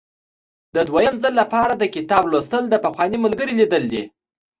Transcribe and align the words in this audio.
د 0.75 0.77
دوهم 0.89 1.15
ځل 1.23 1.33
لپاره 1.41 1.73
د 1.77 1.83
کتاب 1.95 2.23
لوستل 2.31 2.63
د 2.69 2.75
پخواني 2.85 3.17
ملګري 3.25 3.53
لیدل 3.59 3.83
دي. 3.91 4.03